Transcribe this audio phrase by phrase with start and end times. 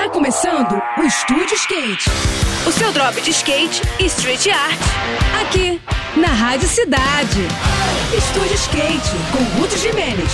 [0.00, 2.08] Tá começando o Estúdio Skate.
[2.66, 4.80] O seu drop de skate e street art.
[5.42, 5.78] Aqui,
[6.16, 7.42] na Rádio Cidade.
[8.16, 10.32] Estúdio Skate, com Ruth Jimenez.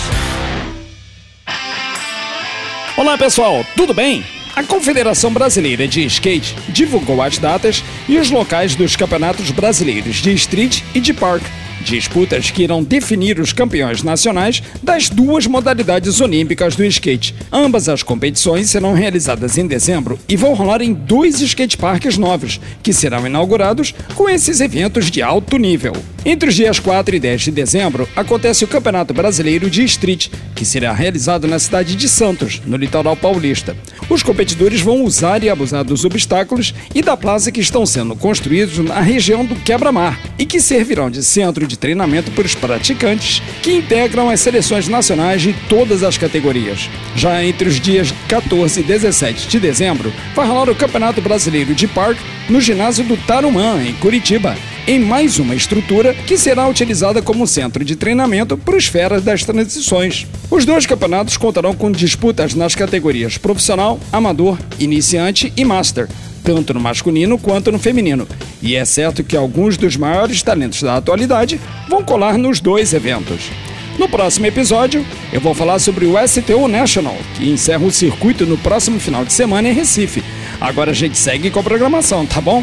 [2.96, 4.24] Olá pessoal, tudo bem?
[4.54, 10.32] A Confederação Brasileira de Skate divulgou as datas e os locais dos campeonatos brasileiros de
[10.32, 11.42] street e de park
[11.80, 17.34] Disputas que irão definir os campeões nacionais das duas modalidades olímpicas do skate.
[17.52, 22.92] Ambas as competições serão realizadas em dezembro e vão rolar em dois skateparks novos, que
[22.92, 25.92] serão inaugurados com esses eventos de alto nível.
[26.28, 30.26] Entre os dias 4 e 10 de dezembro, acontece o Campeonato Brasileiro de Street,
[30.56, 33.76] que será realizado na cidade de Santos, no litoral paulista.
[34.10, 38.76] Os competidores vão usar e abusar dos obstáculos e da plaza que estão sendo construídos
[38.78, 43.76] na região do Quebra-Mar e que servirão de centro de treinamento para os praticantes que
[43.76, 46.90] integram as seleções nacionais de todas as categorias.
[47.14, 51.86] Já entre os dias 14 e 17 de dezembro, vai rolar o Campeonato Brasileiro de
[51.86, 54.56] Park no ginásio do Tarumã, em Curitiba
[54.86, 59.44] em mais uma estrutura que será utilizada como centro de treinamento para os feras das
[59.44, 60.26] transições.
[60.48, 66.08] Os dois campeonatos contarão com disputas nas categorias profissional, amador, iniciante e master,
[66.44, 68.28] tanto no masculino quanto no feminino.
[68.62, 73.50] E é certo que alguns dos maiores talentos da atualidade vão colar nos dois eventos.
[73.98, 78.58] No próximo episódio, eu vou falar sobre o STU National, que encerra o circuito no
[78.58, 80.22] próximo final de semana em Recife.
[80.60, 82.62] Agora a gente segue com a programação, tá bom?